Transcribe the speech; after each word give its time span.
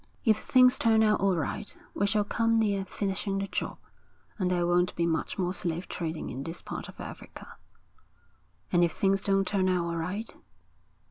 'If 0.25 0.37
things 0.39 0.79
turn 0.79 1.03
out 1.03 1.19
all 1.19 1.35
right, 1.37 1.77
we 1.93 2.07
shall 2.07 2.23
come 2.23 2.57
near 2.57 2.85
finishing 2.85 3.37
the 3.37 3.47
job, 3.47 3.77
and 4.39 4.49
there 4.49 4.65
won't 4.65 4.95
be 4.95 5.05
much 5.05 5.37
more 5.37 5.53
slave 5.53 5.87
trading 5.87 6.31
in 6.31 6.41
this 6.43 6.63
part 6.63 6.89
of 6.89 6.99
Africa.' 6.99 7.57
'And 8.71 8.83
if 8.83 8.93
things 8.93 9.21
don't 9.21 9.45
turn 9.47 9.69
out 9.69 9.85
all 9.85 9.95
right?' 9.97 10.35